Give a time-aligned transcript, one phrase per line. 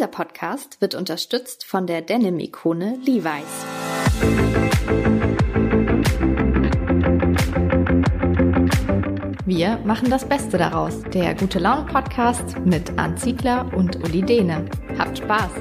[0.00, 3.44] Dieser Podcast wird unterstützt von der Denim-Ikone Levi's.
[9.44, 11.02] Wir machen das Beste daraus.
[11.12, 14.70] Der Gute Laune Podcast mit Arndt Ziegler und Uli Dehne.
[14.96, 15.52] Habt Spaß!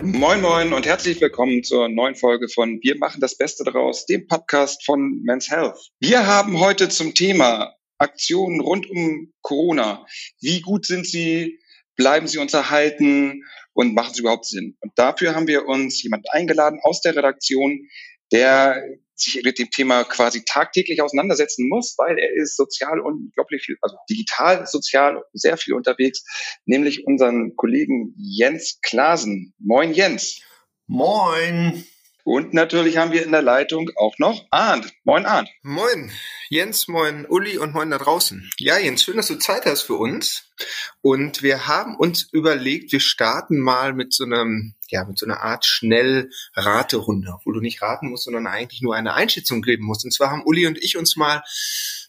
[0.00, 4.26] Moin Moin und herzlich willkommen zur neuen Folge von Wir machen das Beste daraus, dem
[4.26, 5.90] Podcast von Men's Health.
[6.00, 10.06] Wir haben heute zum Thema Aktionen rund um Corona.
[10.40, 11.58] Wie gut sind sie?
[11.96, 13.44] Bleiben sie uns erhalten?
[13.76, 14.76] Und machen sie überhaupt Sinn?
[14.80, 17.88] Und dafür haben wir uns jemand eingeladen aus der Redaktion,
[18.30, 18.80] der
[19.16, 23.96] sich mit dem Thema quasi tagtäglich auseinandersetzen muss, weil er ist sozial unglaublich viel, also
[24.10, 26.24] digital, sozial sehr viel unterwegs,
[26.66, 29.54] nämlich unseren Kollegen Jens Klasen.
[29.58, 30.40] Moin Jens.
[30.86, 31.84] Moin.
[32.24, 34.94] Und natürlich haben wir in der Leitung auch noch Arndt.
[35.04, 35.50] Moin Arndt.
[35.62, 36.10] Moin.
[36.48, 38.50] Jens, moin Uli und moin da draußen.
[38.58, 40.50] Ja, Jens, schön, dass du Zeit hast für uns.
[41.02, 45.40] Und wir haben uns überlegt, wir starten mal mit so einem, ja, mit so einer
[45.40, 50.04] Art Schnellraterunde, wo du nicht raten musst, sondern eigentlich nur eine Einschätzung geben musst.
[50.04, 51.42] Und zwar haben Uli und ich uns mal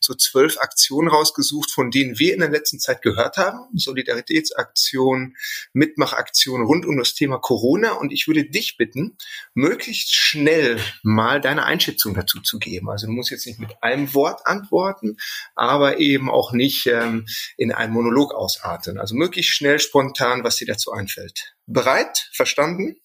[0.05, 3.67] so zwölf Aktionen rausgesucht, von denen wir in der letzten Zeit gehört haben.
[3.73, 5.35] Solidaritätsaktion,
[5.73, 7.93] Mitmachaktion rund um das Thema Corona.
[7.93, 9.17] Und ich würde dich bitten,
[9.53, 12.89] möglichst schnell mal deine Einschätzung dazu zu geben.
[12.89, 15.17] Also du musst jetzt nicht mit einem Wort antworten,
[15.55, 17.25] aber eben auch nicht ähm,
[17.57, 18.99] in einem Monolog ausarten.
[18.99, 21.54] Also möglichst schnell, spontan, was dir dazu einfällt.
[21.67, 22.29] Bereit?
[22.33, 22.97] Verstanden?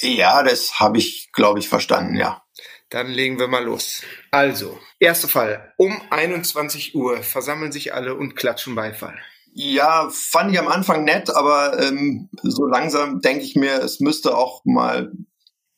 [0.00, 2.42] Ja, das habe ich, glaube ich, verstanden, ja.
[2.90, 4.02] Dann legen wir mal los.
[4.30, 5.74] Also, erster Fall.
[5.76, 9.18] Um 21 Uhr versammeln sich alle und klatschen Beifall.
[9.52, 14.36] Ja, fand ich am Anfang nett, aber ähm, so langsam denke ich mir, es müsste
[14.36, 15.12] auch mal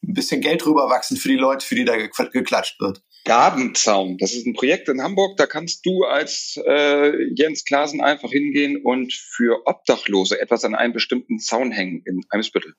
[0.03, 3.03] ein bisschen Geld rüberwachsen für die Leute, für die da geklatscht wird.
[3.24, 8.30] Gabenzaun, das ist ein Projekt in Hamburg, da kannst du als äh, Jens Klasen einfach
[8.30, 12.74] hingehen und für Obdachlose etwas an einem bestimmten Zaun hängen in Eimsbüttel.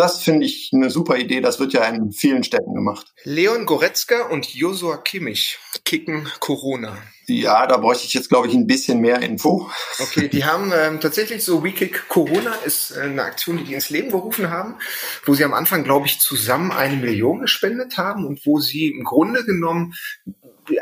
[0.00, 1.42] Das finde ich eine super Idee.
[1.42, 3.12] Das wird ja in vielen Städten gemacht.
[3.24, 6.96] Leon Goretzka und Josua Kimmich kicken Corona.
[7.26, 9.70] Ja, da bräuchte ich jetzt, glaube ich, ein bisschen mehr Info.
[9.98, 13.74] Okay, die haben ähm, tatsächlich so We Kick Corona ist äh, eine Aktion, die die
[13.74, 14.76] ins Leben gerufen haben,
[15.26, 19.04] wo sie am Anfang, glaube ich, zusammen eine Million gespendet haben und wo sie im
[19.04, 19.92] Grunde genommen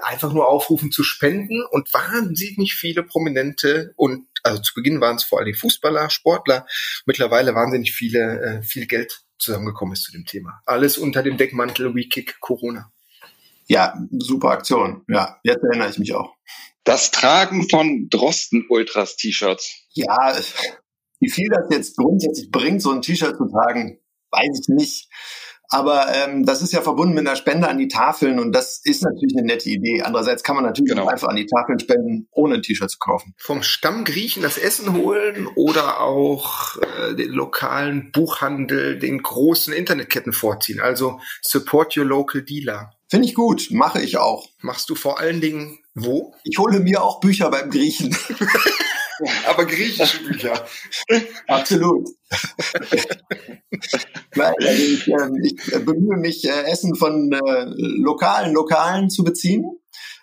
[0.03, 5.25] einfach nur aufrufen zu spenden und wahnsinnig viele Prominente und also zu Beginn waren es
[5.25, 6.67] vor allem Fußballer, Sportler,
[7.07, 10.61] mittlerweile wahnsinnig viele, äh, viel Geld zusammengekommen ist zu dem Thema.
[10.67, 12.93] Alles unter dem Deckmantel We Kick Corona.
[13.67, 15.05] Ja, super Aktion.
[15.09, 16.35] Ja, jetzt erinnere ich mich auch.
[16.85, 19.89] Das Tragen von Drosten-Ultras-T-Shirts.
[19.91, 20.35] Ja,
[21.21, 24.01] wie viel das jetzt grundsätzlich bringt, so ein T-Shirt zu tragen,
[24.31, 25.09] weiß ich nicht.
[25.71, 29.03] Aber ähm, das ist ja verbunden mit einer Spende an die Tafeln und das ist
[29.03, 30.03] natürlich eine nette Idee.
[30.03, 31.05] Andererseits kann man natürlich genau.
[31.05, 33.35] auch einfach an die Tafeln spenden, ohne ein T-Shirt zu kaufen.
[33.37, 40.81] Vom Stammgriechen das Essen holen oder auch äh, den lokalen Buchhandel, den großen Internetketten vorziehen.
[40.81, 42.93] Also support your local dealer.
[43.11, 44.49] Finde ich gut, mache ich auch.
[44.61, 46.35] Machst du vor allen Dingen wo?
[46.45, 48.17] Ich hole mir auch Bücher beim Griechen.
[49.47, 50.67] Aber griechische Bücher.
[51.47, 52.09] Absolut.
[54.35, 57.65] Nein, also ich, äh, ich bemühe mich, äh, Essen von äh,
[58.01, 59.65] lokalen Lokalen zu beziehen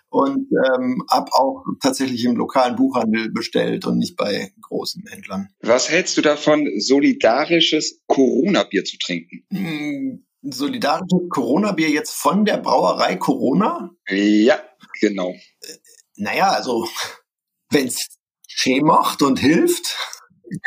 [0.08, 5.48] und ähm, habe auch tatsächlich im lokalen Buchhandel bestellt und nicht bei großen Händlern.
[5.60, 9.44] Was hältst du davon, solidarisches Corona-Bier zu trinken?
[9.50, 13.90] Hm, solidarisches Corona-Bier jetzt von der Brauerei Corona?
[14.08, 14.58] Ja,
[15.00, 15.30] genau.
[15.30, 15.74] Äh,
[16.16, 16.88] naja, also
[17.70, 18.18] wenn es
[18.56, 19.96] Tee macht und hilft,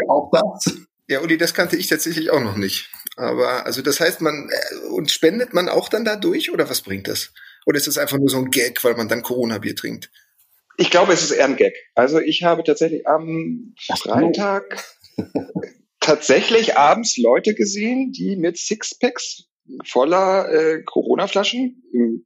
[0.07, 0.77] auch das.
[1.07, 2.91] Ja, Uli, das kannte ich tatsächlich auch noch nicht.
[3.15, 7.07] Aber also das heißt, man äh, und spendet man auch dann dadurch oder was bringt
[7.07, 7.33] das?
[7.65, 10.11] Oder ist das einfach nur so ein Gag, weil man dann Corona-Bier trinkt?
[10.77, 11.73] Ich glaube, es ist eher ein Gag.
[11.95, 14.83] Also ich habe tatsächlich am Freitag
[15.99, 19.49] tatsächlich abends Leute gesehen, die mit Sixpacks
[19.85, 22.25] voller äh, Corona-Flaschen im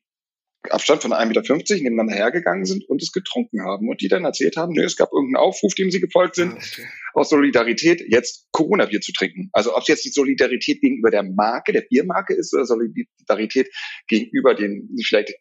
[0.70, 4.58] Abstand von 1,50 Meter nebeneinander hergegangen sind und es getrunken haben und die dann erzählt
[4.58, 6.88] haben, nö, es gab irgendeinen Aufruf, dem sie gefolgt sind, ah, okay.
[7.14, 9.50] aus Solidarität jetzt Corona-Bier zu trinken.
[9.52, 13.70] Also ob es jetzt die Solidarität gegenüber der Marke, der Biermarke ist oder Solidarität
[14.08, 15.34] gegenüber den vielleicht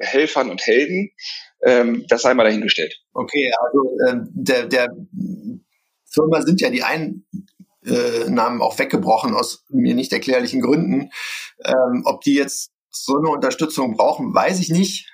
[0.00, 1.10] Helfern und Helden,
[1.64, 2.96] ähm, das sei mal dahingestellt.
[3.12, 4.88] Okay, also äh, der, der
[6.04, 7.26] Firma sind ja die einen
[7.86, 11.10] äh, Namen auch weggebrochen aus mir nicht erklärlichen Gründen.
[11.64, 15.10] Ähm, ob die jetzt so eine Unterstützung brauchen, weiß ich nicht.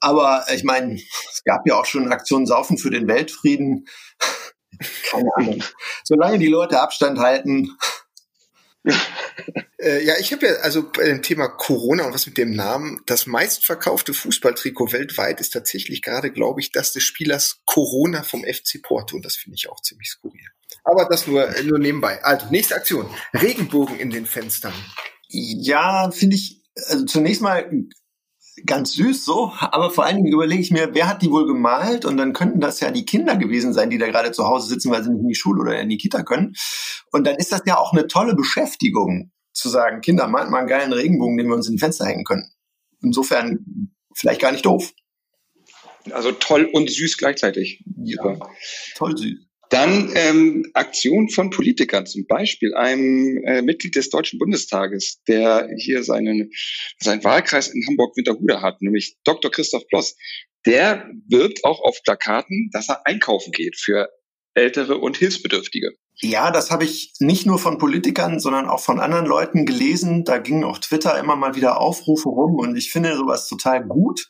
[0.00, 3.86] Aber ich meine, es gab ja auch schon Aktionen Saufen für den Weltfrieden.
[5.10, 5.64] Keine Ahnung.
[6.04, 7.76] Solange die Leute Abstand halten,
[9.80, 13.00] Äh, ja, ich habe ja also bei dem Thema Corona und was mit dem Namen,
[13.06, 18.82] das meistverkaufte Fußballtrikot weltweit ist tatsächlich gerade, glaube ich, das des Spielers Corona vom FC
[18.82, 19.14] Porto.
[19.14, 20.46] Und das finde ich auch ziemlich skurril.
[20.82, 22.22] Aber das nur, nur nebenbei.
[22.24, 23.08] Also, nächste Aktion.
[23.32, 24.74] Regenbogen in den Fenstern.
[25.28, 27.70] Ja, finde ich, also zunächst mal
[28.66, 32.04] ganz süß so, aber vor allen Dingen überlege ich mir, wer hat die wohl gemalt?
[32.04, 34.90] Und dann könnten das ja die Kinder gewesen sein, die da gerade zu Hause sitzen,
[34.90, 36.54] weil sie nicht in die Schule oder in die Kita können.
[37.12, 40.68] Und dann ist das ja auch eine tolle Beschäftigung, zu sagen, Kinder, malt mal einen
[40.68, 42.50] geilen Regenbogen, den wir uns in die Fenster hängen können.
[43.02, 44.92] Insofern vielleicht gar nicht doof.
[46.12, 47.84] Also toll und süß gleichzeitig.
[47.96, 48.38] Ja,
[48.96, 49.47] toll süß.
[49.70, 56.02] Dann ähm, Aktion von Politikern, zum Beispiel einem äh, Mitglied des Deutschen Bundestages, der hier
[56.04, 56.50] seinen,
[56.98, 59.50] seinen Wahlkreis in Hamburg-Winterhude hat, nämlich Dr.
[59.50, 60.16] Christoph Ploss.
[60.64, 64.08] Der wirbt auch auf Plakaten, dass er einkaufen geht für
[64.54, 65.92] Ältere und Hilfsbedürftige.
[66.20, 70.24] Ja, das habe ich nicht nur von Politikern, sondern auch von anderen Leuten gelesen.
[70.24, 74.28] Da gingen auf Twitter immer mal wieder Aufrufe rum und ich finde sowas total gut.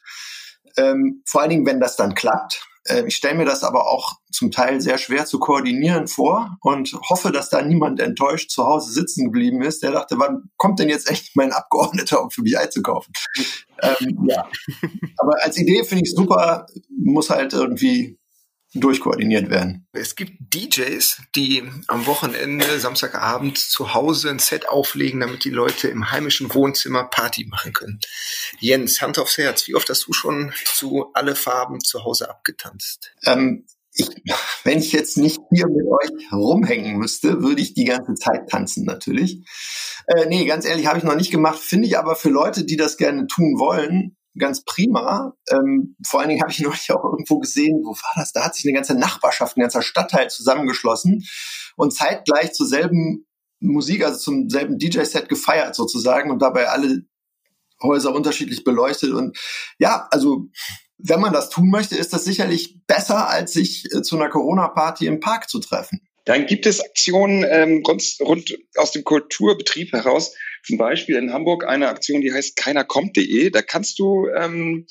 [0.76, 2.62] Ähm, vor allen Dingen, wenn das dann klappt.
[2.84, 6.92] Äh, ich stelle mir das aber auch zum Teil sehr schwer zu koordinieren vor und
[7.08, 10.88] hoffe, dass da niemand enttäuscht zu Hause sitzen geblieben ist, der dachte, wann kommt denn
[10.88, 13.12] jetzt echt mein Abgeordneter, um für mich einzukaufen?
[13.82, 14.48] ähm, ja.
[15.18, 18.18] Aber als Idee finde ich super, muss halt irgendwie
[18.74, 19.86] durchkoordiniert werden.
[19.92, 25.88] Es gibt DJs, die am Wochenende, Samstagabend zu Hause ein Set auflegen, damit die Leute
[25.88, 27.98] im heimischen Wohnzimmer Party machen können.
[28.60, 33.12] Jens, Hand aufs Herz, wie oft hast du schon zu alle Farben zu Hause abgetanzt?
[33.24, 33.64] Ähm,
[33.98, 34.08] ich,
[34.64, 38.84] wenn ich jetzt nicht hier mit euch rumhängen müsste, würde ich die ganze Zeit tanzen
[38.84, 39.44] natürlich.
[40.06, 42.76] Äh, nee, ganz ehrlich, habe ich noch nicht gemacht, finde ich aber für Leute, die
[42.76, 45.34] das gerne tun wollen, ganz prima.
[45.50, 48.32] Ähm, vor allen Dingen habe ich neulich auch irgendwo gesehen, wo war das?
[48.32, 51.24] Da hat sich eine ganze Nachbarschaft, ein ganzer Stadtteil zusammengeschlossen
[51.76, 53.26] und zeitgleich zur selben
[53.60, 57.02] Musik, also zum selben DJ-Set gefeiert sozusagen und dabei alle
[57.82, 59.12] Häuser unterschiedlich beleuchtet.
[59.12, 59.36] Und
[59.78, 60.46] ja, also
[60.98, 65.06] wenn man das tun möchte, ist das sicherlich besser, als sich äh, zu einer Corona-Party
[65.06, 66.00] im Park zu treffen.
[66.24, 71.66] Dann gibt es Aktionen ähm, rund, rund aus dem Kulturbetrieb heraus, zum Beispiel in Hamburg
[71.66, 73.48] eine Aktion, die heißt keinerkommt.de.
[73.50, 74.86] Da kannst du ähm,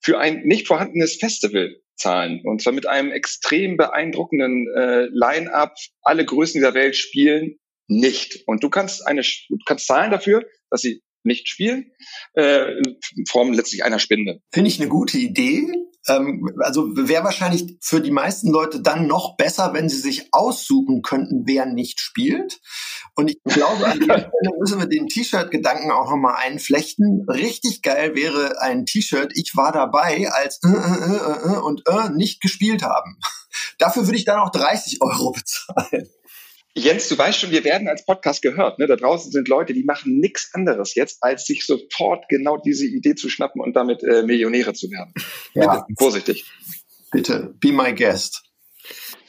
[0.00, 2.40] für ein nicht vorhandenes Festival zahlen.
[2.44, 5.74] Und zwar mit einem extrem beeindruckenden äh, Line-up.
[6.00, 8.44] Alle Größen der Welt spielen nicht.
[8.46, 11.92] Und du kannst eine, du kannst zahlen dafür, dass sie nicht spielen,
[12.34, 14.40] äh, in Form letztlich einer Spende.
[14.52, 15.66] Finde ich eine gute Idee.
[16.08, 21.02] Ähm, also wäre wahrscheinlich für die meisten Leute dann noch besser, wenn sie sich aussuchen
[21.02, 22.60] könnten, wer nicht spielt.
[23.14, 27.26] Und ich glaube, an dieser Stelle müssen wir den T-Shirt-Gedanken auch nochmal einflechten.
[27.28, 32.10] Richtig geil wäre ein T-Shirt, ich war dabei, als äh, äh, äh, äh und äh,
[32.10, 33.18] nicht gespielt haben.
[33.78, 36.08] Dafür würde ich dann auch 30 Euro bezahlen.
[36.74, 38.78] Jens, du weißt schon, wir werden als Podcast gehört.
[38.78, 38.86] Ne?
[38.86, 43.16] Da draußen sind Leute, die machen nichts anderes jetzt, als sich sofort genau diese Idee
[43.16, 45.12] zu schnappen und damit äh, Millionäre zu werden.
[45.54, 45.80] Ja.
[45.80, 46.44] Bitte, vorsichtig.
[47.10, 48.42] Bitte, be my guest.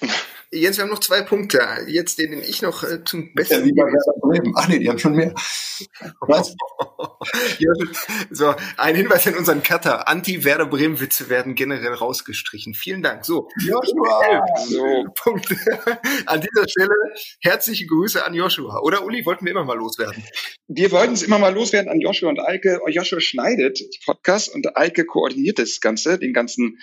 [0.53, 1.62] Jens, wir haben noch zwei Punkte.
[1.88, 3.74] Jetzt den, den ich noch äh, zum besten.
[3.74, 3.86] Ja.
[4.56, 5.33] Ach nee, die haben schon mehr.
[6.19, 6.53] Was?
[8.31, 10.09] so, ein Hinweis an unseren Cutter.
[10.09, 12.74] Anti-Werder Bremen-Witze werden generell rausgestrichen.
[12.74, 13.24] Vielen Dank.
[13.24, 13.48] So.
[13.65, 14.44] Joshua!
[14.68, 15.56] So, Punkt.
[16.25, 16.95] An dieser Stelle
[17.39, 18.81] herzliche Grüße an Joshua.
[18.81, 20.21] Oder Uli, wollten wir immer mal loswerden?
[20.68, 22.81] Wir wollten es immer mal loswerden an Joshua und Eike.
[22.88, 26.77] Joshua schneidet die Podcasts und Eike koordiniert das Ganze, den ganzen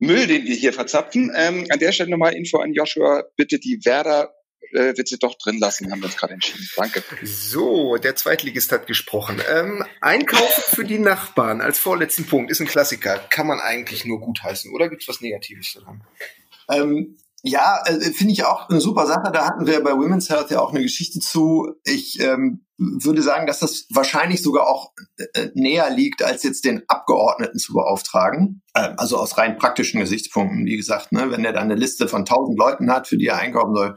[0.00, 1.30] Müll, den wir hier verzapfen.
[1.36, 4.34] Ähm, an der Stelle nochmal Info an Joshua, bitte die Werder
[4.72, 6.68] äh, Witze doch drin lassen, haben wir uns gerade entschieden.
[6.76, 7.02] Danke.
[7.22, 9.42] So, der Zweitligist hat gesprochen.
[9.50, 13.18] Ähm, Einkaufen für die Nachbarn als vorletzten Punkt ist ein Klassiker.
[13.30, 16.02] Kann man eigentlich nur gutheißen, oder gibt es was Negatives daran?
[16.70, 19.30] Ähm, ja, äh, finde ich auch eine super Sache.
[19.32, 21.74] Da hatten wir bei Women's Health ja auch eine Geschichte zu.
[21.84, 24.94] Ich ähm, würde sagen, dass das wahrscheinlich sogar auch
[25.34, 28.62] äh, näher liegt, als jetzt den Abgeordneten zu beauftragen.
[28.74, 32.24] Ähm, also aus rein praktischen Gesichtspunkten, wie gesagt, ne, wenn er dann eine Liste von
[32.24, 33.96] tausend Leuten hat, für die er einkaufen soll.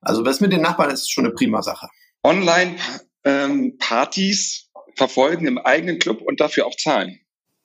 [0.00, 1.88] Also was mit den Nachbarn ist schon eine prima Sache.
[2.22, 7.20] Online-Partys ähm, verfolgen im eigenen Club und dafür auch zahlen.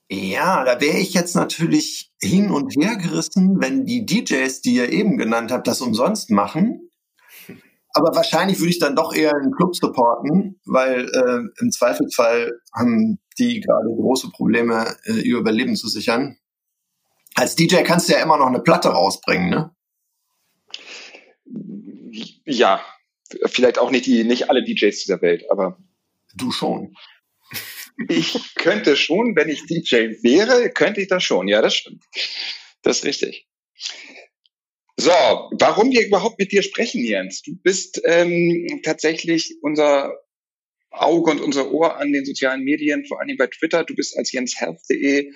[0.10, 4.94] Ja, da wäre ich jetzt natürlich hin und her gerissen, wenn die DJs, die ihr
[4.94, 6.85] eben genannt habt, das umsonst machen.
[7.98, 13.20] Aber wahrscheinlich würde ich dann doch eher einen Club supporten, weil äh, im Zweifelsfall haben
[13.40, 16.38] die gerade große Probleme, äh, ihr Überleben zu sichern.
[17.36, 19.72] Als DJ kannst du ja immer noch eine Platte rausbringen, ne?
[22.44, 22.82] Ja,
[23.46, 25.78] vielleicht auch nicht die, nicht alle DJs dieser Welt, aber.
[26.36, 26.96] Du schon.
[28.10, 31.48] Ich könnte schon, wenn ich DJ wäre, könnte ich das schon.
[31.48, 32.04] Ja, das stimmt.
[32.82, 33.48] Das ist richtig.
[35.06, 37.44] So, warum wir überhaupt mit dir sprechen, Jens?
[37.44, 40.18] Du bist ähm, tatsächlich unser
[40.90, 43.84] Auge und unser Ohr an den sozialen Medien, vor allem bei Twitter.
[43.84, 45.32] Du bist als jenshealth.de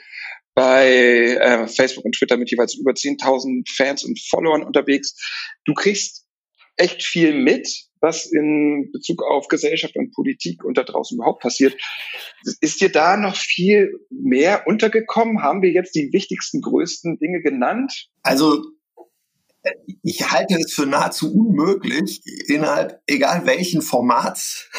[0.56, 5.14] bei äh, Facebook und Twitter mit jeweils über 10.000 Fans und Followern unterwegs.
[5.66, 6.26] Du kriegst
[6.76, 7.70] echt viel mit,
[8.02, 11.80] was in Bezug auf Gesellschaft und Politik und da draußen überhaupt passiert.
[12.60, 15.44] Ist dir da noch viel mehr untergekommen?
[15.44, 18.10] Haben wir jetzt die wichtigsten, größten Dinge genannt?
[18.24, 18.64] Also
[20.04, 24.70] ich halte es für nahezu unmöglich, innerhalb egal welchen Formats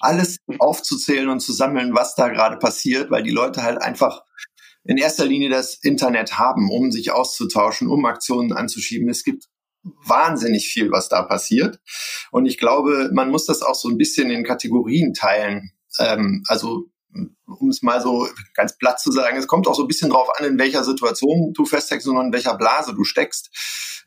[0.00, 4.22] alles aufzuzählen und zu sammeln, was da gerade passiert, weil die Leute halt einfach
[4.84, 9.08] in erster Linie das Internet haben, um sich auszutauschen, um Aktionen anzuschieben.
[9.08, 9.44] Es gibt
[9.82, 11.80] wahnsinnig viel, was da passiert.
[12.30, 15.72] Und ich glaube, man muss das auch so ein bisschen in Kategorien teilen.
[15.98, 16.89] Ähm, also
[17.46, 20.28] um es mal so ganz platt zu sagen, es kommt auch so ein bisschen drauf
[20.38, 23.50] an, in welcher Situation du feststeckst und in welcher Blase du steckst.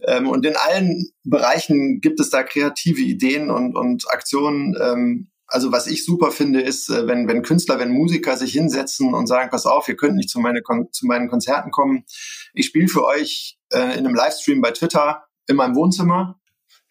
[0.08, 4.76] Ähm, und in allen Bereichen gibt es da kreative Ideen und, und Aktionen.
[4.80, 9.14] Ähm, also was ich super finde, ist, äh, wenn, wenn Künstler, wenn Musiker sich hinsetzen
[9.14, 12.06] und sagen, pass auf, ihr könnt nicht zu, meine Kon zu meinen Konzerten kommen.
[12.54, 16.40] Ich spiele für euch äh, in einem Livestream bei Twitter in meinem Wohnzimmer,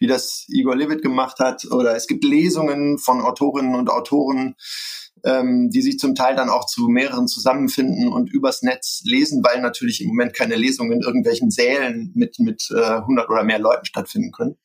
[0.02, 1.64] wie das Igor Levit gemacht hat.
[1.70, 4.56] Oder es gibt Lesungen von Autorinnen und Autoren,
[5.24, 9.60] ähm, die sich zum Teil dann auch zu mehreren zusammenfinden und übers Netz lesen, weil
[9.60, 13.84] natürlich im Moment keine Lesungen in irgendwelchen Sälen mit, mit äh, 100 oder mehr Leuten
[13.84, 14.58] stattfinden können.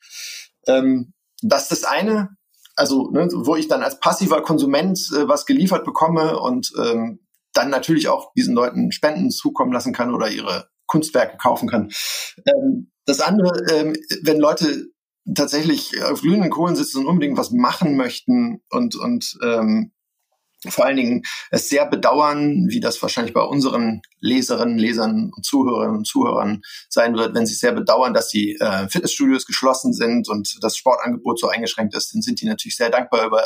[0.66, 1.14] Ähm,
[1.44, 2.30] das ist das eine,
[2.76, 7.20] also ne, wo ich dann als passiver Konsument äh, was geliefert bekomme und ähm,
[7.54, 11.92] dann natürlich auch diesen Leuten Spenden zukommen lassen kann oder ihre Kunstwerke kaufen kann.
[12.44, 14.88] Ähm, das andere, ähm, wenn Leute
[15.36, 19.92] tatsächlich auf glühenden Kohlen sitzen und unbedingt was machen möchten und, und ähm,
[20.68, 25.98] vor allen Dingen es sehr bedauern, wie das wahrscheinlich bei unseren Leserinnen, Lesern und Zuhörerinnen
[25.98, 30.58] und Zuhörern sein wird, wenn sie sehr bedauern, dass die äh, Fitnessstudios geschlossen sind und
[30.62, 33.44] das Sportangebot so eingeschränkt ist, dann sind die natürlich sehr dankbar über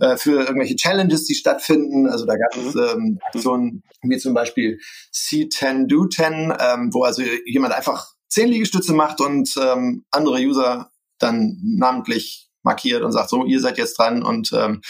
[0.00, 2.08] äh, für irgendwelche Challenges, die stattfinden.
[2.08, 2.80] Also da gab es mhm.
[2.80, 4.80] ähm, Aktionen wie zum Beispiel
[5.14, 10.90] C10 Do 10, ähm, wo also jemand einfach zehn Liegestütze macht und ähm, andere User
[11.22, 14.82] dann namentlich markiert und sagt, so, ihr seid jetzt dran und ähm,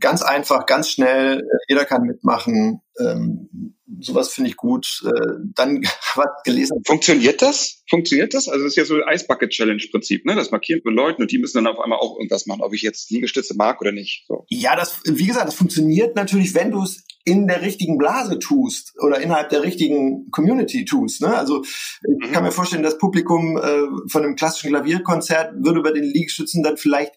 [0.00, 2.80] ganz einfach, ganz schnell, jeder kann mitmachen.
[3.00, 5.02] Ähm, sowas finde ich gut.
[5.04, 5.10] Äh,
[5.54, 5.82] dann
[6.14, 6.82] was gelesen.
[6.86, 7.82] Funktioniert das?
[7.88, 8.48] Funktioniert das?
[8.48, 10.34] Also das ist ja so ein Ice Bucket Challenge Prinzip, ne?
[10.34, 12.82] Das markiert mit Leuten und die müssen dann auf einmal auch irgendwas machen, ob ich
[12.82, 14.24] jetzt Liegestütze mag oder nicht.
[14.28, 14.44] So.
[14.48, 18.94] Ja, das, wie gesagt, das funktioniert natürlich, wenn du es in der richtigen Blase tust
[19.02, 21.20] oder innerhalb der richtigen Community tust.
[21.20, 21.36] Ne?
[21.36, 22.32] Also ich mhm.
[22.32, 26.78] kann mir vorstellen, das Publikum äh, von einem klassischen Klavierkonzert würde über den Liegestützen dann
[26.78, 27.12] vielleicht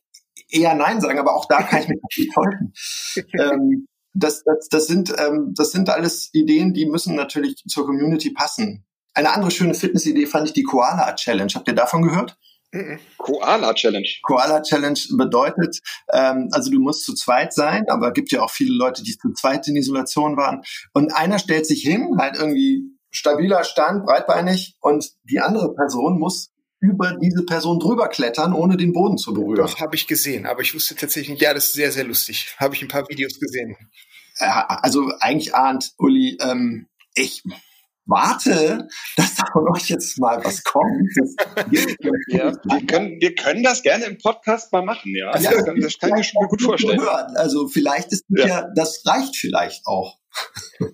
[0.49, 2.73] eher Nein sagen, aber auch da kann ich mich nicht täuschen.
[3.39, 8.31] ähm, das, das, das, sind, ähm, das sind alles Ideen, die müssen natürlich zur Community
[8.31, 8.85] passen.
[9.13, 11.51] Eine andere schöne Fitnessidee fand ich die Koala Challenge.
[11.53, 12.37] Habt ihr davon gehört?
[13.17, 14.07] Koala Challenge.
[14.23, 15.81] Koala Challenge bedeutet,
[16.13, 19.33] ähm, also du musst zu zweit sein, aber gibt ja auch viele Leute, die zu
[19.33, 20.61] zweit in Isolation waren.
[20.93, 26.51] Und einer stellt sich hin, halt irgendwie stabiler Stand, breitbeinig, und die andere Person muss
[26.81, 29.57] über diese Person drüber klettern, ohne den Boden zu berühren.
[29.57, 32.55] Doch, habe ich gesehen, aber ich wusste tatsächlich nicht, ja, das ist sehr, sehr lustig.
[32.57, 33.77] Habe ich ein paar Videos gesehen.
[34.39, 37.43] Ja, also eigentlich ahnt Uli, ähm, ich
[38.05, 41.09] warte, dass da von euch jetzt mal was kommt.
[42.27, 45.37] ja, wir, können, wir können das gerne im Podcast mal machen, ja.
[45.37, 46.99] ja das, kann, das kann ich mir schon gut vorstellen.
[46.99, 47.35] Hören.
[47.37, 48.47] Also vielleicht ist ja.
[48.47, 50.17] ja, das reicht vielleicht auch.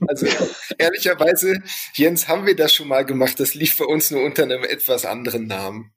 [0.07, 0.27] Also
[0.77, 1.61] ehrlicherweise,
[1.93, 3.39] Jens, haben wir das schon mal gemacht.
[3.39, 5.93] Das lief bei uns nur unter einem etwas anderen Namen.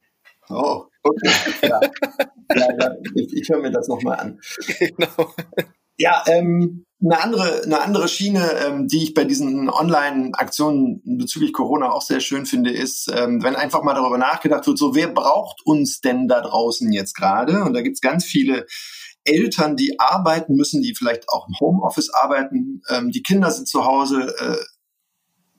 [0.49, 1.31] Oh, okay.
[1.63, 1.81] Ja,
[2.55, 4.41] ja, ja ich, ich höre mir das nochmal an.
[4.79, 5.35] Genau.
[5.97, 11.93] Ja, ähm, eine andere, eine andere Schiene, ähm, die ich bei diesen Online-Aktionen bezüglich Corona
[11.93, 15.61] auch sehr schön finde, ist, ähm, wenn einfach mal darüber nachgedacht wird, so wer braucht
[15.65, 17.65] uns denn da draußen jetzt gerade?
[17.65, 18.67] Und da gibt's ganz viele
[19.25, 22.83] Eltern, die arbeiten müssen, die vielleicht auch im Homeoffice arbeiten.
[22.89, 24.35] Ähm, die Kinder sind zu Hause.
[24.39, 24.57] Äh,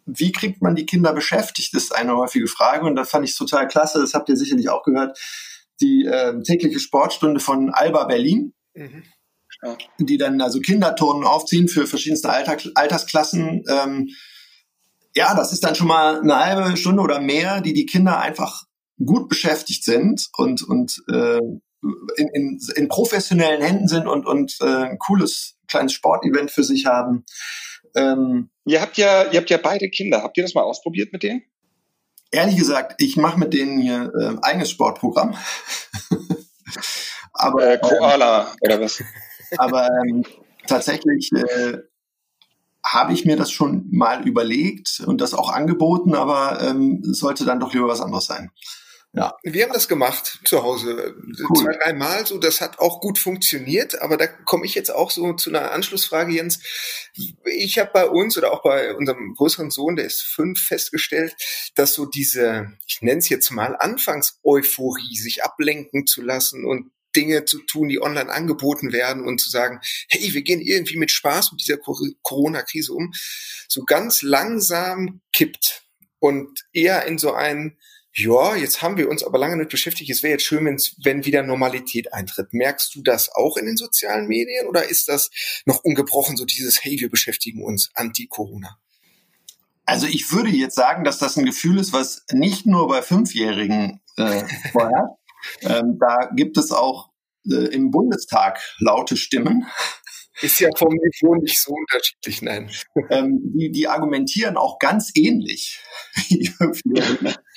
[0.06, 2.86] wie kriegt man die Kinder beschäftigt, ist eine häufige Frage.
[2.86, 5.20] Und da fand ich total klasse, das habt ihr sicherlich auch gehört,
[5.80, 8.53] die äh, tägliche Sportstunde von Alba Berlin.
[8.74, 9.03] Mhm
[10.00, 13.63] die dann also Kinderturnen aufziehen für verschiedenste Alter, Altersklassen.
[13.68, 14.10] Ähm,
[15.15, 18.63] ja, das ist dann schon mal eine halbe Stunde oder mehr, die die Kinder einfach
[19.03, 21.39] gut beschäftigt sind und, und äh,
[22.17, 26.85] in, in, in professionellen Händen sind und, und äh, ein cooles kleines Sportevent für sich
[26.85, 27.25] haben.
[27.95, 30.23] Ähm, ihr habt ja, ihr habt ja beide Kinder.
[30.23, 31.43] Habt ihr das mal ausprobiert mit denen?
[32.31, 35.35] Ehrlich gesagt, ich mache mit denen hier äh, eigenes Sportprogramm.
[37.33, 39.03] Aber äh, Koala ähm, oder was?
[39.57, 40.23] Aber ähm,
[40.67, 41.79] tatsächlich äh,
[42.85, 47.59] habe ich mir das schon mal überlegt und das auch angeboten, aber ähm, sollte dann
[47.59, 48.51] doch lieber was anderes sein.
[49.13, 49.36] Ja.
[49.44, 51.15] Wir haben das gemacht zu Hause
[51.50, 51.58] cool.
[51.58, 52.38] zwei, dreimal so.
[52.38, 54.01] Das hat auch gut funktioniert.
[54.01, 56.60] Aber da komme ich jetzt auch so zu einer Anschlussfrage, Jens.
[57.44, 61.36] Ich habe bei uns oder auch bei unserem größeren Sohn, der ist fünf, festgestellt,
[61.75, 67.44] dass so diese, ich nenne es jetzt mal Anfangseuphorie, sich ablenken zu lassen und Dinge
[67.44, 71.51] zu tun, die online angeboten werden und zu sagen, hey, wir gehen irgendwie mit Spaß
[71.51, 73.12] mit dieser Corona-Krise um,
[73.68, 75.84] so ganz langsam kippt
[76.20, 77.77] und eher in so ein
[78.13, 80.10] ja, jetzt haben wir uns aber lange nicht beschäftigt.
[80.10, 82.53] Es wäre jetzt schön, wenn wieder Normalität eintritt.
[82.53, 85.30] Merkst du das auch in den sozialen Medien oder ist das
[85.65, 88.77] noch ungebrochen, so dieses, hey, wir beschäftigen uns anti-Corona?
[89.86, 94.01] Also ich würde jetzt sagen, dass das ein Gefühl ist, was nicht nur bei Fünfjährigen
[94.18, 95.15] äh, vorherrscht.
[95.62, 97.10] ähm, da gibt es auch
[97.50, 99.65] äh, im Bundestag laute Stimmen,
[100.41, 102.72] ist ja vom Niveau nicht so unterschiedlich, nein.
[103.10, 105.82] Ähm, die, die argumentieren auch ganz ähnlich.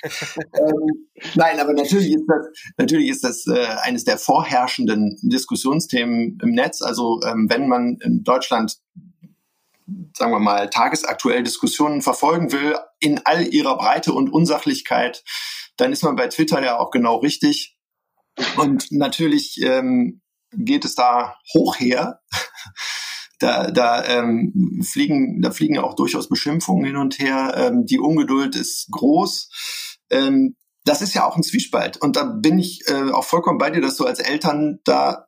[0.02, 6.50] ähm, nein, aber natürlich ist das, natürlich ist das äh, eines der vorherrschenden Diskussionsthemen im
[6.50, 6.82] Netz.
[6.82, 8.78] Also ähm, wenn man in Deutschland
[10.16, 15.22] sagen wir mal, tagesaktuell Diskussionen verfolgen will, in all ihrer Breite und Unsachlichkeit,
[15.76, 17.76] dann ist man bei Twitter ja auch genau richtig.
[18.56, 20.22] Und natürlich ähm,
[20.52, 22.20] geht es da hoch her.
[23.40, 27.52] Da, da, ähm, fliegen, da fliegen auch durchaus Beschimpfungen hin und her.
[27.56, 29.50] Ähm, die Ungeduld ist groß.
[30.14, 31.96] Ähm, das ist ja auch ein Zwiespalt.
[31.96, 35.26] Und da bin ich äh, auch vollkommen bei dir, dass du als Eltern da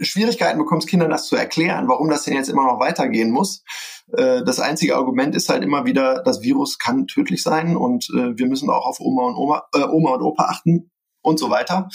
[0.00, 3.64] Schwierigkeiten bekommst, Kindern das zu erklären, warum das denn jetzt immer noch weitergehen muss.
[4.12, 8.38] Äh, das einzige Argument ist halt immer wieder, das Virus kann tödlich sein und äh,
[8.38, 10.90] wir müssen auch auf Oma und Oma, äh, Oma und Opa achten
[11.22, 11.88] und so weiter.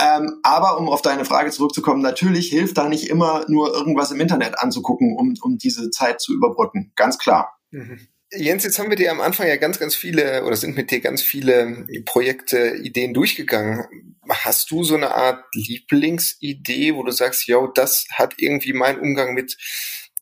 [0.00, 4.20] Ähm, aber um auf deine Frage zurückzukommen, natürlich hilft da nicht immer nur irgendwas im
[4.20, 6.92] Internet anzugucken, um, um diese Zeit zu überbrücken.
[6.94, 7.58] Ganz klar.
[7.70, 7.98] Mhm.
[8.30, 11.00] Jens, jetzt haben wir dir am Anfang ja ganz, ganz viele oder sind mit dir
[11.00, 13.86] ganz viele Projekte, Ideen durchgegangen.
[14.28, 19.32] Hast du so eine Art Lieblingsidee, wo du sagst, ja, das hat irgendwie meinen Umgang
[19.32, 19.56] mit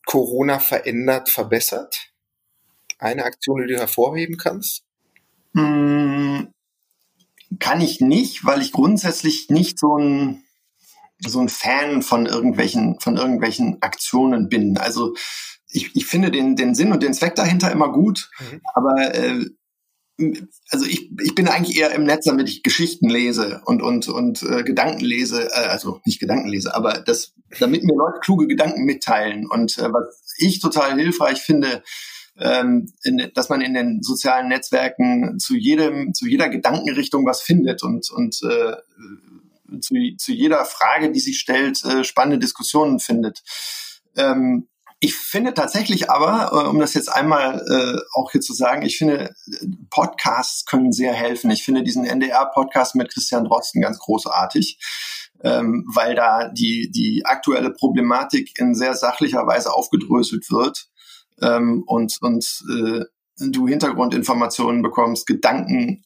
[0.05, 1.97] Corona verändert, verbessert?
[2.97, 4.83] Eine Aktion, die du hervorheben kannst?
[5.53, 6.53] Hm,
[7.59, 10.43] kann ich nicht, weil ich grundsätzlich nicht so ein
[11.19, 14.77] so ein Fan von irgendwelchen von irgendwelchen Aktionen bin.
[14.77, 15.15] Also
[15.77, 18.61] ich, ich finde den den Sinn und den Zweck dahinter immer gut, mhm.
[18.73, 19.45] aber äh,
[20.71, 24.41] also ich, ich bin eigentlich eher im Netz, damit ich Geschichten lese und und und
[24.41, 28.83] äh, Gedanken lese, äh, also nicht Gedanken lese, aber das, damit mir Leute kluge Gedanken
[28.83, 29.47] mitteilen.
[29.47, 31.83] Und äh, was ich total hilfreich finde,
[32.39, 37.83] ähm, in, dass man in den sozialen Netzwerken zu jedem, zu jeder Gedankenrichtung was findet
[37.83, 38.75] und, und äh,
[39.81, 43.43] zu, zu jeder Frage, die sich stellt, äh, spannende Diskussionen findet.
[44.15, 44.67] Ähm,
[44.99, 48.97] ich finde tatsächlich aber, äh, um das jetzt einmal äh, auch hier zu sagen, ich
[48.97, 49.33] finde,
[49.89, 51.51] Podcasts können sehr helfen.
[51.51, 54.79] Ich finde diesen NDR-Podcast mit Christian Drosten ganz großartig,
[55.43, 60.87] ähm, weil da die, die aktuelle Problematik in sehr sachlicher Weise aufgedröselt wird
[61.41, 63.01] ähm, und, und äh,
[63.39, 66.03] du Hintergrundinformationen bekommst, Gedanken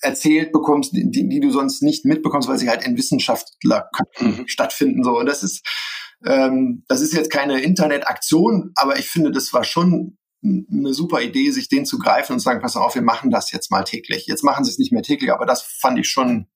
[0.00, 4.48] erzählt bekommst, die, die du sonst nicht mitbekommst, weil sie halt in Wissenschaftlerköpfen mhm.
[4.48, 5.04] stattfinden.
[5.04, 5.66] So, und das ist
[6.24, 11.50] ähm, das ist jetzt keine Internetaktion, aber ich finde, das war schon eine super Idee,
[11.50, 14.26] sich den zu greifen und zu sagen, pass auf, wir machen das jetzt mal täglich.
[14.26, 16.48] Jetzt machen sie es nicht mehr täglich, aber das fand ich schon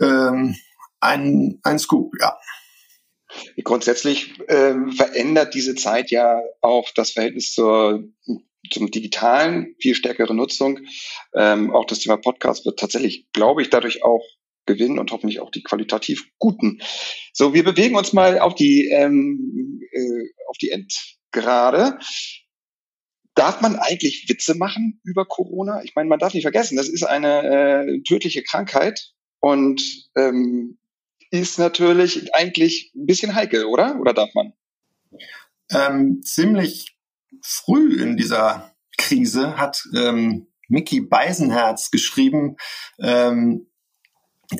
[0.00, 0.54] ähm,
[1.00, 2.36] ein, ein Scoop, ja.
[3.62, 8.04] Grundsätzlich ähm, verändert diese Zeit ja auch das Verhältnis zur,
[8.70, 10.80] zum digitalen, viel stärkere Nutzung.
[11.34, 14.24] Ähm, auch das Thema Podcast wird tatsächlich, glaube ich, dadurch auch
[14.68, 16.80] gewinnen und hoffentlich auch die qualitativ guten.
[17.32, 21.98] So, wir bewegen uns mal auf die, ähm, äh, auf die Endgrade.
[23.34, 25.82] Darf man eigentlich Witze machen über Corona?
[25.82, 29.82] Ich meine, man darf nicht vergessen, das ist eine äh, tödliche Krankheit und
[30.16, 30.78] ähm,
[31.30, 33.98] ist natürlich eigentlich ein bisschen heikel, oder?
[34.00, 34.52] Oder darf man?
[35.70, 36.96] Ähm, ziemlich
[37.42, 42.56] früh in dieser Krise hat ähm, Mickey Beisenherz geschrieben,
[43.00, 43.70] ähm,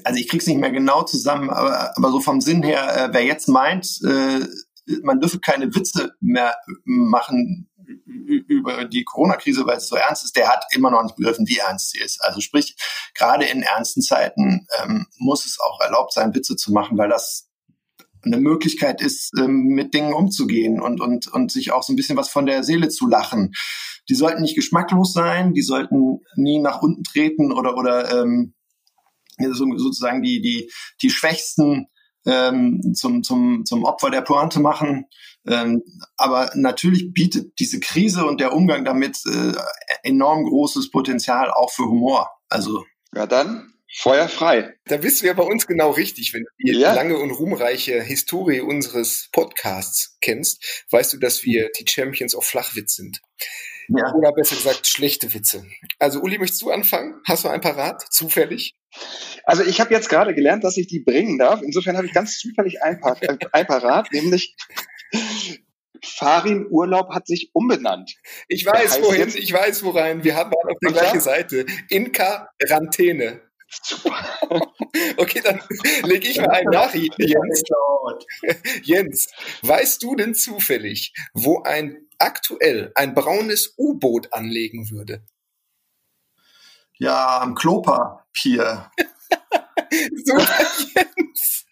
[0.04, 3.24] also ich krieg's nicht mehr genau zusammen, aber, aber so vom Sinn her, äh, wer
[3.24, 4.46] jetzt meint, äh,
[5.02, 7.68] man dürfe keine Witze mehr machen
[8.26, 11.58] über die Corona-Krise, weil es so ernst ist, der hat immer noch nicht begriffen, wie
[11.58, 12.22] ernst sie ist.
[12.22, 12.76] Also sprich,
[13.14, 17.48] gerade in ernsten Zeiten ähm, muss es auch erlaubt sein, Witze zu machen, weil das
[18.22, 22.16] eine Möglichkeit ist, ähm, mit Dingen umzugehen und, und, und sich auch so ein bisschen
[22.16, 23.52] was von der Seele zu lachen.
[24.08, 28.54] Die sollten nicht geschmacklos sein, die sollten nie nach unten treten oder, oder ähm,
[29.38, 30.70] sozusagen die, die,
[31.02, 31.88] die Schwächsten
[32.26, 35.06] ähm, zum, zum, zum Opfer der Pointe machen.
[35.46, 35.82] Ähm,
[36.16, 39.52] aber natürlich bietet diese Krise und der Umgang damit äh,
[40.02, 42.28] enorm großes Potenzial auch für Humor.
[42.48, 44.74] Also Ja, dann Feuer frei.
[44.84, 46.34] Da bist du ja bei uns genau richtig.
[46.34, 46.92] Wenn du die ja.
[46.92, 52.96] lange und ruhmreiche Historie unseres Podcasts kennst, weißt du, dass wir die Champions of Flachwitz
[52.96, 53.22] sind.
[53.88, 54.12] Ja.
[54.14, 55.64] Oder besser gesagt, schlechte Witze.
[55.98, 57.18] Also Uli, möchtest du anfangen?
[57.24, 58.76] Hast du ein Parat, zufällig?
[59.44, 61.62] Also ich habe jetzt gerade gelernt, dass ich die bringen darf.
[61.62, 64.56] Insofern habe ich ganz zufällig ein, Par äh, ein Parat, nämlich
[66.04, 68.14] Farin Urlaub hat sich umbenannt.
[68.48, 70.24] Ich weiß wohin, ich weiß worein.
[70.24, 71.66] Wir haben auf der gleichen Seite.
[71.88, 73.42] In Quarantäne.
[73.68, 74.16] Super.
[75.18, 75.60] Okay, dann
[76.04, 77.62] lege ich mal einen nach, Jens.
[78.82, 79.28] Jens,
[79.62, 85.22] weißt du denn zufällig, wo ein aktuell ein braunes U-Boot anlegen würde?
[86.98, 88.90] Ja, am Klopapier.
[90.24, 91.64] Super, Jens.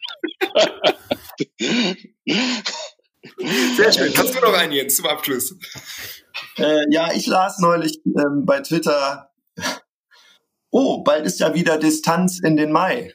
[3.76, 4.16] Sehr schön.
[4.16, 5.54] Hast du noch einen, Jens, zum Abschluss?
[6.58, 9.32] Äh, ja, ich las neulich ähm, bei Twitter,
[10.70, 13.14] oh, bald ist ja wieder Distanz in den Mai.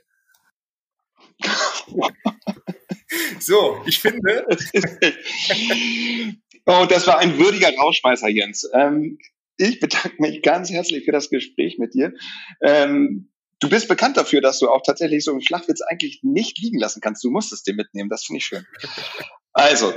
[3.39, 4.45] So, ich finde.
[6.65, 8.69] oh, das war ein würdiger Rauschmeißer, Jens.
[8.73, 9.17] Ähm,
[9.61, 12.13] ich bedanke mich ganz herzlich für das Gespräch mit dir.
[12.61, 16.79] Ähm, du bist bekannt dafür, dass du auch tatsächlich so einen Flachwitz eigentlich nicht liegen
[16.79, 17.23] lassen kannst.
[17.23, 18.09] Du musstest den mitnehmen.
[18.09, 18.65] Das finde ich schön.
[19.53, 19.93] Also,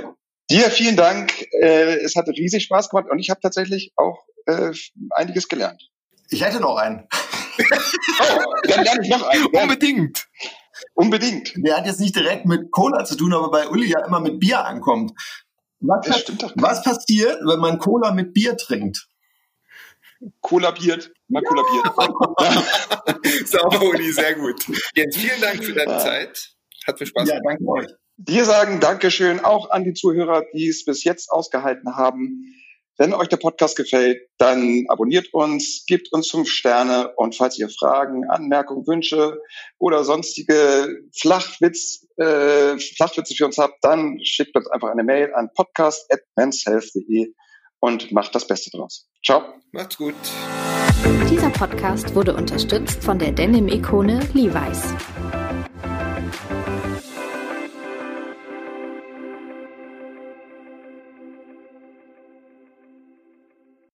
[0.49, 1.33] dir vielen Dank.
[1.61, 4.71] Äh, es hat riesig Spaß gemacht und ich habe tatsächlich auch äh,
[5.11, 5.89] einiges gelernt.
[6.29, 7.07] Ich hätte noch einen.
[7.59, 9.45] oh, dann lerne ich noch einen.
[9.53, 10.27] Unbedingt.
[10.93, 11.53] Unbedingt.
[11.55, 14.39] Der hat jetzt nicht direkt mit Cola zu tun, aber bei Uli ja immer mit
[14.39, 15.11] Bier ankommt.
[15.79, 16.07] Was,
[16.55, 19.07] was passiert, wenn man Cola mit Bier trinkt?
[20.41, 21.11] Kollabiert.
[21.27, 21.49] Mal ja.
[21.49, 21.85] kollabiert.
[23.47, 24.65] Sauber, Uli, sehr gut.
[24.95, 26.55] Jens, vielen Dank für deine Zeit.
[26.87, 27.43] Hat mir Spaß gemacht.
[27.43, 27.87] Ja, danke euch.
[28.17, 32.45] Wir sagen Dankeschön auch an die Zuhörer, die es bis jetzt ausgehalten haben.
[32.97, 37.67] Wenn euch der Podcast gefällt, dann abonniert uns, gebt uns fünf Sterne und falls ihr
[37.67, 39.41] Fragen, Anmerkungen, Wünsche
[39.79, 45.49] oder sonstige Flachwitz, äh, Flachwitze für uns habt, dann schickt uns einfach eine Mail an
[45.53, 47.33] podcast.menshealth.de
[47.85, 49.07] und macht das Beste draus.
[49.23, 49.43] Ciao.
[49.71, 50.15] Macht's gut.
[51.29, 55.44] Dieser Podcast wurde unterstützt von der Denim-Ikone Levi's.